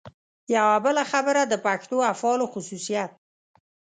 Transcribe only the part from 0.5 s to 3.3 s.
یوه بله خبره د پښتو افعالو خصوصیت.